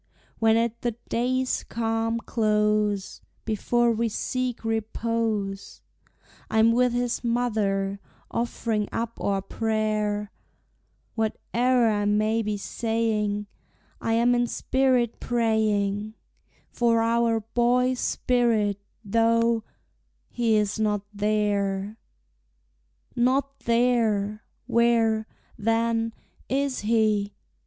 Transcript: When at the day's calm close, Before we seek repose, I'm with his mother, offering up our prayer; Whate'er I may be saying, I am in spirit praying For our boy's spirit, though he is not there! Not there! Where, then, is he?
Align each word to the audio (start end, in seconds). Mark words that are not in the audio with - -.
When 0.39 0.57
at 0.57 0.81
the 0.81 0.95
day's 1.09 1.63
calm 1.63 2.17
close, 2.21 3.21
Before 3.45 3.91
we 3.91 4.09
seek 4.09 4.65
repose, 4.65 5.83
I'm 6.49 6.71
with 6.71 6.91
his 6.93 7.23
mother, 7.23 7.99
offering 8.31 8.89
up 8.91 9.21
our 9.23 9.43
prayer; 9.43 10.31
Whate'er 11.13 11.85
I 11.87 12.05
may 12.05 12.41
be 12.41 12.57
saying, 12.57 13.45
I 14.01 14.13
am 14.13 14.33
in 14.33 14.47
spirit 14.47 15.19
praying 15.19 16.15
For 16.71 17.03
our 17.03 17.41
boy's 17.53 17.99
spirit, 17.99 18.79
though 19.05 19.63
he 20.29 20.55
is 20.55 20.79
not 20.79 21.01
there! 21.13 21.99
Not 23.15 23.59
there! 23.65 24.43
Where, 24.65 25.27
then, 25.59 26.13
is 26.49 26.79
he? 26.79 27.35